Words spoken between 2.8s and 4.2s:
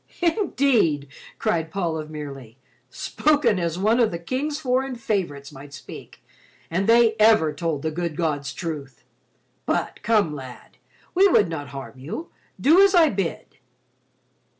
"spoken as one of the